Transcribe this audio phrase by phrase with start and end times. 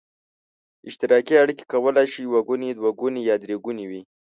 [0.87, 4.01] اشتراکي اړیکې کولای شي یو ګوني، دوه ګوني یا درې ګوني وي.